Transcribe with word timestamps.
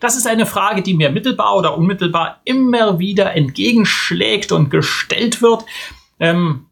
Das 0.00 0.16
ist 0.16 0.26
eine 0.26 0.46
Frage, 0.46 0.82
die 0.82 0.94
mir 0.94 1.10
mittelbar 1.10 1.56
oder 1.56 1.76
unmittelbar 1.76 2.40
immer 2.44 2.98
wieder 2.98 3.34
entgegenschlägt 3.34 4.52
und 4.52 4.70
gestellt 4.70 5.42
wird. 5.42 5.64
Ähm, 6.20 6.66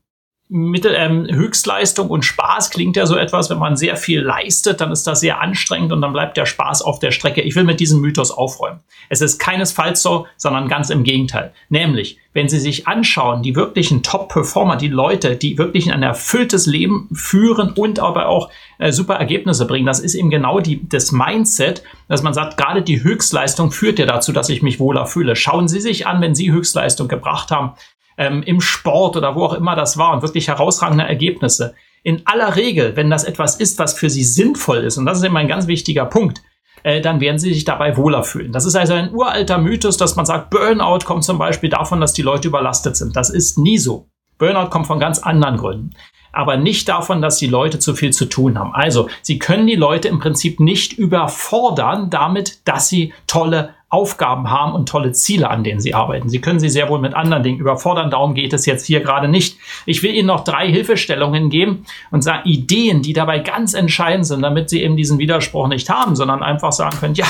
Mittel, 0.57 0.95
ähm, 0.97 1.27
Höchstleistung 1.29 2.11
und 2.11 2.25
Spaß 2.25 2.71
klingt 2.71 2.97
ja 2.97 3.07
so 3.07 3.17
etwas, 3.17 3.51
wenn 3.51 3.59
man 3.59 3.77
sehr 3.77 3.97
viel 3.97 4.21
leistet, 4.21 4.81
dann 4.81 4.93
ist 4.93 5.05
das 5.05 5.19
sehr 5.19 5.41
anstrengend 5.41 5.91
und 5.91 6.01
dann 6.01 6.13
bleibt 6.13 6.37
der 6.37 6.47
Spaß 6.47 6.83
auf 6.83 7.01
der 7.01 7.11
Strecke. 7.11 7.41
Ich 7.41 7.57
will 7.57 7.65
mit 7.65 7.81
diesem 7.81 8.01
Mythos 8.01 8.31
aufräumen. 8.31 8.79
Es 9.09 9.21
ist 9.21 9.41
keinesfalls 9.41 10.01
so, 10.01 10.29
sondern 10.37 10.69
ganz 10.69 10.91
im 10.91 11.03
Gegenteil. 11.03 11.53
Nämlich, 11.71 12.21
wenn 12.35 12.49
Sie 12.49 12.61
sich 12.61 12.87
anschauen, 12.87 13.43
die 13.43 13.57
wirklichen 13.57 14.05
Top-Performer, 14.05 14.77
die 14.77 14.87
Leute, 14.87 15.35
die 15.35 15.59
wirklich 15.59 15.93
ein 15.93 16.05
erfülltes 16.05 16.67
Leben 16.67 17.09
führen 17.13 17.73
und 17.73 17.99
aber 17.99 18.29
auch 18.29 18.49
äh, 18.79 18.93
super 18.93 19.15
Ergebnisse 19.15 19.67
bringen, 19.67 19.87
das 19.87 19.99
ist 19.99 20.15
eben 20.15 20.31
genau 20.31 20.61
die, 20.61 20.89
das 20.89 21.11
Mindset, 21.11 21.83
dass 22.07 22.23
man 22.23 22.33
sagt, 22.33 22.59
gerade 22.59 22.83
die 22.83 23.03
Höchstleistung 23.03 23.73
führt 23.73 23.99
ja 23.99 24.07
dazu, 24.07 24.31
dass 24.31 24.49
ich 24.49 24.63
mich 24.63 24.79
wohler 24.79 25.07
fühle. 25.07 25.35
Schauen 25.35 25.67
Sie 25.67 25.81
sich 25.81 26.07
an, 26.07 26.21
wenn 26.21 26.37
Sie 26.37 26.53
Höchstleistung 26.53 27.09
gebracht 27.09 27.51
haben, 27.51 27.73
ähm, 28.17 28.43
im 28.43 28.61
Sport 28.61 29.17
oder 29.17 29.35
wo 29.35 29.45
auch 29.45 29.55
immer 29.55 29.77
das 29.77 29.97
war 29.99 30.13
und 30.13 30.23
wirklich 30.23 30.49
herausragende 30.49 31.05
Ergebnisse. 31.05 31.75
In 32.03 32.23
aller 32.27 32.57
Regel, 32.57 32.97
wenn 32.97 33.11
das 33.11 33.25
etwas 33.25 33.57
ist, 33.57 33.79
was 33.79 33.95
für 33.95 34.11
sie 34.11 34.25
sinnvoll 34.25 34.79
ist, 34.79 34.99
und 34.99 35.07
das 35.07 35.19
ist 35.19 35.25
immer 35.25 35.41
ein 35.41 35.49
ganz 35.49 35.67
wichtiger 35.67 36.05
Punkt, 36.05 36.43
äh, 36.83 37.01
dann 37.01 37.21
werden 37.21 37.39
sie 37.39 37.53
sich 37.53 37.65
dabei 37.65 37.97
wohler 37.97 38.25
fühlen. 38.25 38.53
Das 38.53 38.67
ist 38.67 38.77
also 38.77 38.93
ein 38.93 39.13
uralter 39.13 39.59
Mythos, 39.59 39.97
dass 39.97 40.17
man 40.17 40.27
sagt, 40.27 40.51
Burnout 40.51 41.05
kommt 41.05 41.25
zum 41.25 41.39
Beispiel 41.39 41.71
davon, 41.71 42.01
dass 42.01 42.13
die 42.13 42.23
Leute 42.23 42.49
überlastet 42.49 42.97
sind. 42.97 43.17
Das 43.17 43.31
ist 43.31 43.59
nie 43.59 43.79
so. 43.79 44.09
Burnout 44.39 44.71
kommt 44.71 44.87
von 44.87 44.99
ganz 44.99 45.19
anderen 45.19 45.57
Gründen 45.57 45.91
aber 46.35 46.57
nicht 46.57 46.89
davon, 46.89 47.23
dass 47.23 47.39
die 47.39 47.47
Leute 47.47 47.79
zu 47.79 47.95
viel 47.95 48.13
zu 48.13 48.27
tun 48.27 48.59
haben. 48.59 48.75
Also, 48.75 49.09
sie 49.23 49.39
können 49.39 49.67
die 49.67 49.77
Leute 49.77 50.09
im 50.09 50.19
Prinzip 50.19 50.61
nicht 50.61 50.93
überfordern 50.93 52.11
damit, 52.11 52.67
dass 52.67 52.89
sie 52.89 53.13
tolle 53.27 53.71
Aufgaben 53.95 54.51
haben 54.51 54.73
und 54.73 54.89
tolle 54.89 55.13
Ziele, 55.13 55.49
an 55.49 55.63
denen 55.63 55.79
sie 55.79 55.95
arbeiten. 55.95 56.29
Sie 56.29 56.41
können 56.41 56.59
sie 56.59 56.69
sehr 56.69 56.89
wohl 56.89 56.99
mit 56.99 57.15
anderen 57.15 57.45
Dingen 57.45 57.61
überfordern. 57.61 58.11
Darum 58.11 58.35
geht 58.35 58.53
es 58.53 58.67
jetzt 58.67 58.85
hier 58.85 59.01
gerade 59.01 59.29
nicht. 59.29 59.57
Ich 59.87 60.03
will 60.03 60.13
Ihnen 60.13 60.27
noch 60.27 60.43
drei 60.43 60.69
Hilfestellungen 60.69 61.49
geben 61.49 61.87
und 62.11 62.23
sagen 62.23 62.49
Ideen, 62.49 63.03
die 63.03 63.13
dabei 63.13 63.39
ganz 63.39 63.73
entscheidend 63.73 64.27
sind, 64.27 64.43
damit 64.43 64.69
Sie 64.69 64.83
eben 64.83 64.97
diesen 64.97 65.21
Widerspruch 65.21 65.69
nicht 65.69 65.89
haben, 65.89 66.17
sondern 66.17 66.43
einfach 66.43 66.73
sagen 66.73 66.99
können, 66.99 67.15
ja, 67.15 67.27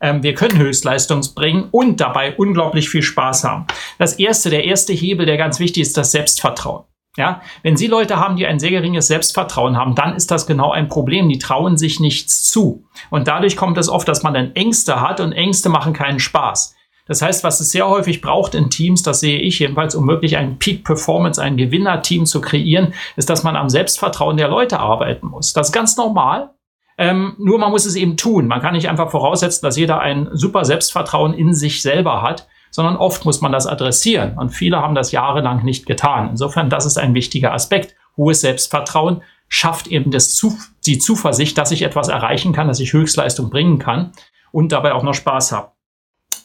ähm, 0.00 0.22
wir 0.22 0.32
können 0.32 0.58
Höchstleistung 0.58 1.20
bringen 1.34 1.68
und 1.70 2.00
dabei 2.00 2.34
unglaublich 2.34 2.88
viel 2.88 3.02
Spaß 3.02 3.44
haben. 3.44 3.66
Das 3.98 4.14
erste, 4.14 4.48
der 4.48 4.64
erste 4.64 4.94
Hebel, 4.94 5.26
der 5.26 5.36
ganz 5.36 5.60
wichtig 5.60 5.82
ist, 5.82 5.98
das 5.98 6.12
Selbstvertrauen. 6.12 6.84
Ja, 7.16 7.42
wenn 7.62 7.76
Sie 7.76 7.88
Leute 7.88 8.18
haben, 8.18 8.36
die 8.36 8.46
ein 8.46 8.60
sehr 8.60 8.70
geringes 8.70 9.08
Selbstvertrauen 9.08 9.76
haben, 9.76 9.96
dann 9.96 10.14
ist 10.14 10.30
das 10.30 10.46
genau 10.46 10.70
ein 10.70 10.88
Problem. 10.88 11.28
Die 11.28 11.38
trauen 11.38 11.76
sich 11.76 11.98
nichts 11.98 12.48
zu. 12.48 12.84
Und 13.10 13.26
dadurch 13.26 13.56
kommt 13.56 13.78
es 13.78 13.88
oft, 13.88 14.06
dass 14.06 14.22
man 14.22 14.32
dann 14.32 14.54
Ängste 14.54 15.00
hat 15.00 15.18
und 15.20 15.32
Ängste 15.32 15.70
machen 15.70 15.92
keinen 15.92 16.20
Spaß. 16.20 16.76
Das 17.06 17.22
heißt, 17.22 17.42
was 17.42 17.58
es 17.58 17.72
sehr 17.72 17.88
häufig 17.88 18.20
braucht 18.20 18.54
in 18.54 18.70
Teams, 18.70 19.02
das 19.02 19.18
sehe 19.18 19.40
ich 19.40 19.58
jedenfalls, 19.58 19.96
um 19.96 20.06
wirklich 20.06 20.36
ein 20.36 20.60
Peak 20.60 20.84
Performance, 20.84 21.42
ein 21.42 21.56
Gewinnerteam 21.56 22.24
zu 22.24 22.40
kreieren, 22.40 22.94
ist, 23.16 23.28
dass 23.28 23.42
man 23.42 23.56
am 23.56 23.68
Selbstvertrauen 23.68 24.36
der 24.36 24.46
Leute 24.46 24.78
arbeiten 24.78 25.26
muss. 25.26 25.52
Das 25.52 25.68
ist 25.68 25.72
ganz 25.72 25.96
normal. 25.96 26.50
Ähm, 26.96 27.34
nur 27.38 27.58
man 27.58 27.72
muss 27.72 27.86
es 27.86 27.96
eben 27.96 28.16
tun. 28.16 28.46
Man 28.46 28.60
kann 28.60 28.74
nicht 28.74 28.88
einfach 28.88 29.10
voraussetzen, 29.10 29.64
dass 29.66 29.76
jeder 29.76 29.98
ein 29.98 30.28
super 30.32 30.64
Selbstvertrauen 30.64 31.34
in 31.34 31.54
sich 31.54 31.82
selber 31.82 32.22
hat 32.22 32.46
sondern 32.70 32.96
oft 32.96 33.24
muss 33.24 33.40
man 33.40 33.52
das 33.52 33.66
adressieren. 33.66 34.38
Und 34.38 34.50
viele 34.50 34.78
haben 34.78 34.94
das 34.94 35.12
jahrelang 35.12 35.64
nicht 35.64 35.86
getan. 35.86 36.30
Insofern, 36.30 36.70
das 36.70 36.86
ist 36.86 36.98
ein 36.98 37.14
wichtiger 37.14 37.52
Aspekt. 37.52 37.94
Hohes 38.16 38.40
Selbstvertrauen 38.40 39.22
schafft 39.48 39.88
eben 39.88 40.10
das 40.10 40.34
Zu 40.34 40.56
die 40.86 40.98
Zuversicht, 40.98 41.58
dass 41.58 41.72
ich 41.72 41.82
etwas 41.82 42.08
erreichen 42.08 42.52
kann, 42.52 42.68
dass 42.68 42.80
ich 42.80 42.92
Höchstleistung 42.92 43.50
bringen 43.50 43.78
kann 43.78 44.12
und 44.52 44.72
dabei 44.72 44.94
auch 44.94 45.02
noch 45.02 45.14
Spaß 45.14 45.52
habe. 45.52 45.72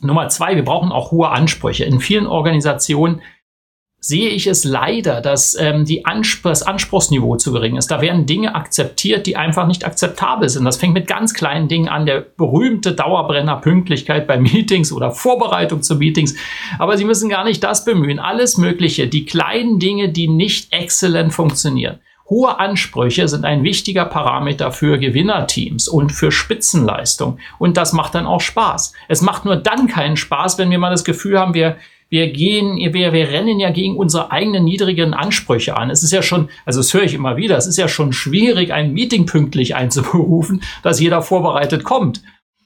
Nummer 0.02 0.28
zwei, 0.30 0.56
wir 0.56 0.66
brauchen 0.66 0.92
auch 0.92 1.12
hohe 1.12 1.30
Ansprüche. 1.30 1.86
In 1.86 2.00
vielen 2.00 2.28
Organisationen 2.28 3.22
sehe 4.06 4.30
ich 4.30 4.46
es 4.46 4.64
leider, 4.64 5.20
dass 5.20 5.58
ähm, 5.60 5.84
die 5.84 6.06
Anspr 6.06 6.50
das 6.50 6.62
Anspruchsniveau 6.62 7.38
zu 7.38 7.52
gering 7.52 7.76
ist. 7.76 7.90
Da 7.90 8.02
werden 8.02 8.28
Dinge 8.28 8.54
akzeptiert, 8.54 9.26
die 9.26 9.36
einfach 9.36 9.66
nicht 9.66 9.84
akzeptabel 9.84 10.48
sind. 10.48 10.64
Das 10.64 10.78
fängt 10.78 10.94
mit 10.94 11.08
ganz 11.08 11.34
kleinen 11.34 11.68
Dingen 11.68 11.90
an, 11.90 12.06
der 12.06 12.22
berühmte 12.22 12.94
Dauerbrenner 12.94 13.56
Pünktlichkeit 13.56 14.28
bei 14.28 14.38
Meetings 14.38 14.92
oder 14.92 15.10
Vorbereitung 15.10 15.82
zu 15.82 15.96
Meetings. 15.96 16.36
Aber 16.78 16.98
Sie 16.98 17.06
müssen 17.06 17.30
gar 17.30 17.44
nicht 17.46 17.64
das 17.64 17.84
bemühen. 17.84 18.20
Alles 18.20 18.60
Mögliche, 18.60 19.08
die 19.08 19.26
kleinen 19.26 19.80
Dinge, 19.80 20.10
die 20.10 20.28
nicht 20.28 20.72
exzellent 20.72 21.34
funktionieren. 21.34 22.00
Hohe 22.30 22.60
Ansprüche 22.60 23.28
sind 23.28 23.44
ein 23.44 23.64
wichtiger 23.64 24.06
Parameter 24.06 24.72
für 24.72 25.00
Gewinnerteams 25.00 25.88
und 25.88 26.12
für 26.12 26.32
Spitzenleistung. 26.32 27.40
Und 27.58 27.78
das 27.78 27.92
macht 27.94 28.14
dann 28.14 28.28
auch 28.28 28.42
Spaß. 28.42 28.94
Es 29.08 29.22
macht 29.22 29.46
nur 29.46 29.56
dann 29.56 29.88
keinen 29.88 30.18
Spaß, 30.18 30.60
wenn 30.60 30.70
wir 30.70 30.80
mal 30.80 30.92
das 30.92 31.06
Gefühl 31.06 31.40
haben, 31.40 31.56
wir 31.56 31.78
wir 32.10 32.32
gehen, 32.32 32.78
wir, 32.78 33.14
wir 33.14 33.30
rennen 33.30 33.60
ja 33.60 33.72
gegen 33.72 33.98
unsere 33.98 34.32
eigenen 34.32 34.64
niedrigen 34.64 35.14
Ansprüche 35.14 35.76
an. 35.76 35.90
Es 35.90 36.04
ist 36.04 36.12
ja 36.12 36.22
schon, 36.22 36.50
also 36.66 36.80
das 36.80 36.94
höre 36.94 37.04
ich 37.04 37.14
immer 37.14 37.38
wieder, 37.38 37.58
es 37.58 37.68
ist 37.68 37.78
ja 37.78 37.88
schon 37.88 38.14
schwierig, 38.14 38.72
ein 38.72 38.94
Meeting 38.94 39.26
pünktlich 39.26 39.76
einzuberufen, 39.76 40.62
dass 40.84 41.00
jeder 41.00 41.22
vorbereitet 41.22 41.84
kommt. 41.84 42.22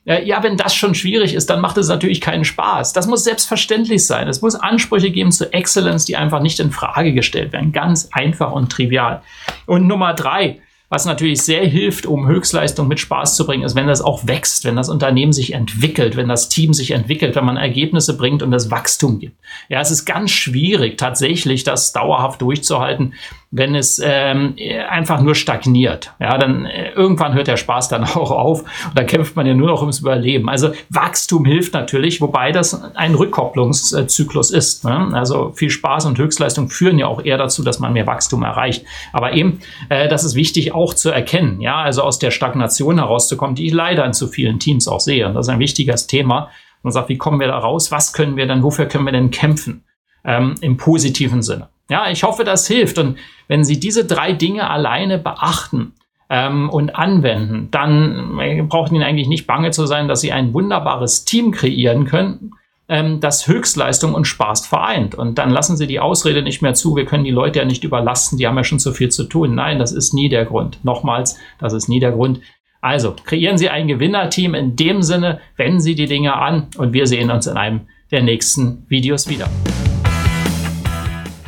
Ja, 0.06 0.42
wenn 0.42 0.58
das 0.58 0.74
schon 0.74 0.96
schwierig 0.96 1.36
ist, 1.36 1.52
dann 1.52 1.62
macht 1.62 1.78
es 1.78 1.88
natürlich 1.88 2.20
keinen 2.20 2.44
Spaß. 2.44 2.94
Das 2.94 3.06
muss 3.06 3.24
selbstverständlich 3.24 4.08
sein. 4.08 4.28
Es 4.28 4.42
muss 4.42 4.56
Ansprüche 4.56 5.12
geben 5.12 5.32
zu 5.32 5.54
Excellence, 5.54 6.06
die 6.06 6.16
einfach 6.16 6.42
nicht 6.42 6.60
in 6.60 6.72
Frage 6.72 7.14
gestellt 7.14 7.54
werden. 7.54 7.74
Ganz 7.74 8.10
einfach 8.12 8.52
und 8.52 8.72
trivial. 8.72 9.22
Und 9.68 9.86
Nummer 9.86 10.16
drei, 10.16 10.62
was 10.90 11.06
natürlich 11.06 11.42
sehr 11.44 11.66
hilft, 11.66 12.08
um 12.08 12.28
Höchstleistung 12.28 12.88
mit 12.88 13.00
Spaß 13.00 13.36
zu 13.36 13.46
bringen, 13.46 13.64
ist, 13.64 13.76
wenn 13.76 13.88
das 13.88 14.02
auch 14.02 14.26
wächst, 14.26 14.66
wenn 14.66 14.76
das 14.76 14.90
Unternehmen 14.90 15.32
sich 15.32 15.54
entwickelt, 15.54 16.18
wenn 16.18 16.28
das 16.28 16.50
Team 16.50 16.74
sich 16.74 16.92
entwickelt, 16.92 17.36
wenn 17.36 17.46
man 17.46 17.58
Ergebnisse 17.58 18.18
bringt 18.18 18.42
und 18.42 18.52
das 18.52 18.72
Wachstum 18.72 19.20
gibt. 19.20 19.38
Ja, 19.70 19.80
es 19.82 19.92
ist 19.92 20.06
ganz 20.06 20.32
schwierig, 20.32 20.98
tatsächlich 20.98 21.64
das 21.64 21.94
dauerhaft 21.94 22.42
durchzuhalten, 22.42 23.14
wenn 23.52 23.74
es 23.74 24.00
ähm, 24.04 24.56
einfach 24.90 25.22
nur 25.22 25.34
stagniert. 25.34 26.14
Ja, 26.20 26.38
dann 26.38 26.66
äh, 26.66 26.92
irgendwann 26.92 27.34
hört 27.34 27.48
der 27.48 27.58
Spaß 27.58 27.90
dann 27.90 28.04
auch 28.16 28.32
auf 28.32 28.62
und 28.62 28.98
dann 28.98 29.08
kämpft 29.08 29.36
man 29.36 29.48
ja 29.48 29.56
nur 29.56 29.68
noch 29.68 29.82
ums 29.82 30.00
Überleben. 30.00 30.50
Also 30.50 30.72
Wachstum 30.90 31.46
hilft 31.46 31.74
natürlich, 31.74 32.22
wobei 32.22 32.52
das 32.52 32.80
ein 32.96 33.16
Rückkopplungszyklus 33.16 34.52
ist. 34.52 34.86
Ne? 34.86 35.10
Also 35.14 35.52
viel 35.56 35.72
Spaß 35.72 36.06
und 36.06 36.20
Höchstleistung 36.20 36.70
führen 36.70 37.00
ja 37.00 37.08
auch 37.08 37.24
eher 37.24 37.38
dazu, 37.38 37.64
dass 37.64 37.80
man 37.80 37.94
mehr 37.94 38.06
Wachstum 38.06 38.44
erreicht. 38.44 38.86
Aber 39.14 39.34
eben, 39.34 39.60
äh, 39.90 40.08
das 40.08 40.24
ist 40.24 40.36
wichtig 40.36 40.74
auch 40.74 40.94
zu 40.94 41.10
erkennen. 41.10 41.60
Ja, 41.60 41.78
also 41.78 42.04
aus 42.04 42.20
der 42.20 42.32
Stagnation 42.32 43.00
herauszukommen, 43.00 43.56
die 43.56 43.66
ich 43.66 43.74
leider 43.74 44.06
in 44.06 44.14
zu 44.14 44.28
vielen 44.28 44.60
Teams 44.60 44.88
auch 44.88 45.00
sehe. 45.00 45.28
Und 45.28 45.34
das 45.34 45.48
ist 45.48 45.54
ein 45.54 45.60
wichtiges 45.60 46.06
Thema. 46.06 46.50
Man 46.84 46.94
sagt, 46.94 47.10
wie 47.10 47.18
kommen 47.18 47.40
wir 47.40 47.48
da 47.48 47.58
raus? 47.58 47.92
Was 47.92 48.14
können 48.14 48.38
wir 48.38 48.46
denn? 48.46 48.62
Wofür 48.64 48.86
können 48.86 49.06
wir 49.06 49.12
denn 49.12 49.32
kämpfen? 49.32 49.84
Ähm, 50.24 50.56
Im 50.62 50.78
positiven 50.78 51.42
Sinne. 51.42 51.70
Ja, 51.90 52.10
ich 52.10 52.24
hoffe, 52.24 52.44
das 52.44 52.68
hilft. 52.68 52.98
Und 53.00 53.18
wenn 53.48 53.64
Sie 53.64 53.80
diese 53.80 54.06
drei 54.06 54.34
Dinge 54.34 54.70
alleine 54.70 55.18
beachten 55.18 55.94
ähm, 56.30 56.70
und 56.70 56.96
anwenden, 56.96 57.70
dann 57.72 58.40
äh, 58.40 58.62
braucht 58.62 58.92
Ihnen 58.92 59.04
eigentlich 59.04 59.28
nicht 59.28 59.48
bange 59.48 59.72
zu 59.72 59.86
sein, 59.88 60.08
dass 60.08 60.22
Sie 60.22 60.32
ein 60.32 60.54
wunderbares 60.54 61.26
Team 61.26 61.52
kreieren 61.52 62.06
können, 62.06 62.52
ähm, 62.88 63.20
das 63.20 63.48
Höchstleistung 63.48 64.14
und 64.14 64.26
Spaß 64.26 64.68
vereint. 64.68 65.16
Und 65.16 65.40
dann 65.40 65.50
lassen 65.50 65.78
Sie 65.78 65.88
die 65.88 66.00
Ausrede 66.00 66.44
nicht 66.44 66.62
mehr 66.62 66.76
zu, 66.76 66.96
wir 66.96 67.06
können 67.06 67.24
die 67.24 67.32
Leute 67.32 67.60
ja 67.60 67.66
nicht 67.66 67.84
überlasten, 67.84 68.38
die 68.38 68.48
haben 68.48 68.58
ja 68.58 68.64
schon 68.64 68.80
zu 68.80 68.94
viel 68.94 69.10
zu 69.10 69.24
tun. 69.24 69.56
Nein, 69.56 69.80
das 69.80 69.92
ist 69.92 70.14
nie 70.14 70.30
der 70.30 70.46
Grund. 70.46 70.84
Nochmals, 70.84 71.38
das 71.60 71.74
ist 71.74 71.90
nie 71.90 72.00
der 72.00 72.12
Grund. 72.12 72.40
Also, 72.82 73.16
kreieren 73.26 73.58
Sie 73.58 73.70
ein 73.70 73.88
Gewinnerteam 73.88 74.54
in 74.54 74.76
dem 74.76 75.02
Sinne, 75.02 75.40
wenden 75.58 75.82
Sie 75.82 75.96
die 75.96 76.06
Dinge 76.06 76.36
an 76.36 76.68
und 76.78 76.94
wir 76.94 77.08
sehen 77.08 77.30
uns 77.30 77.48
in 77.48 77.58
einem 77.58 77.82
der 78.12 78.24
nächsten 78.24 78.86
Videos 78.88 79.28
wieder. 79.28 79.50